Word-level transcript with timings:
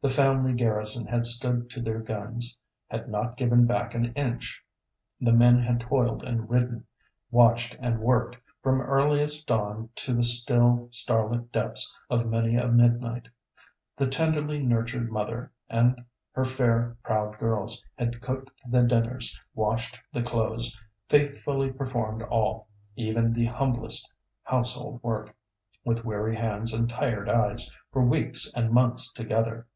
The 0.00 0.10
family 0.10 0.52
garrison 0.52 1.06
had 1.06 1.24
stood 1.24 1.70
to 1.70 1.80
their 1.80 1.98
guns; 2.00 2.58
had 2.90 3.08
not 3.08 3.38
given 3.38 3.64
back 3.64 3.94
an 3.94 4.12
inch. 4.12 4.62
The 5.18 5.32
men 5.32 5.58
had 5.62 5.80
toiled 5.80 6.22
and 6.22 6.50
ridden, 6.50 6.84
watched 7.30 7.74
and 7.80 7.98
worked, 8.00 8.36
from 8.62 8.82
earliest 8.82 9.46
dawn 9.46 9.88
to 9.94 10.12
the 10.12 10.22
still, 10.22 10.88
starlit 10.90 11.50
depths 11.52 11.98
of 12.10 12.26
many 12.28 12.54
a 12.54 12.68
midnight. 12.68 13.28
The 13.96 14.06
tenderly 14.06 14.58
nurtured 14.62 15.10
mother 15.10 15.50
and 15.70 16.04
her 16.32 16.44
fair, 16.44 16.98
proud 17.02 17.38
girls 17.38 17.82
had 17.96 18.20
cooked 18.20 18.50
the 18.68 18.82
dinners, 18.82 19.40
washed 19.54 19.98
the 20.12 20.22
clothes, 20.22 20.78
faithfully 21.08 21.72
performed 21.72 22.20
all, 22.24 22.68
even 22.94 23.32
the 23.32 23.46
humblest, 23.46 24.12
household 24.42 25.02
work, 25.02 25.34
with 25.82 26.04
weary 26.04 26.36
hands 26.36 26.74
and 26.74 26.90
tired 26.90 27.30
eyes, 27.30 27.74
for 27.90 28.04
weeks 28.04 28.52
and 28.54 28.70
months 28.70 29.10
together. 29.10 29.66